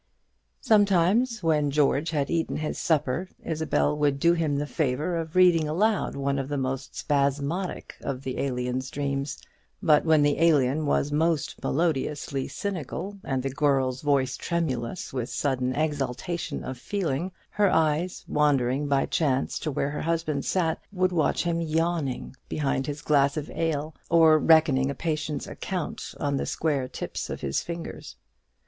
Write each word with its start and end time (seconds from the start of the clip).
Sometimes, 0.61 1.43
when 1.43 1.69
George 1.69 2.09
had 2.09 2.31
eaten 2.31 2.55
his 2.55 2.79
supper, 2.79 3.29
Isabel 3.45 3.95
would 3.95 4.19
do 4.19 4.33
him 4.33 4.55
the 4.55 4.65
favour 4.65 5.15
of 5.15 5.35
reading 5.35 5.67
aloud 5.69 6.15
one 6.15 6.39
of 6.39 6.49
the 6.49 6.57
most 6.57 6.95
spasmodic 6.95 7.97
of 8.01 8.23
the 8.23 8.39
Alien's 8.39 8.89
dreams. 8.89 9.37
But 9.79 10.03
when 10.03 10.23
the 10.23 10.39
Alien 10.39 10.87
was 10.87 11.11
most 11.11 11.61
melodiously 11.61 12.47
cynical, 12.47 13.19
and 13.23 13.43
the 13.43 13.51
girl's 13.51 14.01
voice 14.01 14.37
tremulous 14.37 15.13
with 15.13 15.29
sudden 15.29 15.75
exaltation 15.75 16.63
of 16.63 16.79
feeling, 16.79 17.31
her 17.51 17.69
eyes, 17.71 18.25
wandering 18.27 18.87
by 18.87 19.05
chance 19.05 19.59
to 19.59 19.71
where 19.71 19.91
her 19.91 20.01
husband 20.01 20.45
sat, 20.45 20.79
would 20.91 21.11
watch 21.11 21.43
him 21.43 21.61
yawning 21.61 22.35
behind 22.49 22.87
his 22.87 23.03
glass 23.03 23.37
of 23.37 23.51
ale, 23.51 23.93
or 24.09 24.39
reckoning 24.39 24.89
a 24.89 24.95
patient's 24.95 25.45
account 25.45 26.15
on 26.19 26.37
the 26.37 26.47
square 26.47 26.87
tips 26.87 27.29
of 27.29 27.41
his 27.41 27.61
fingers. 27.61 28.15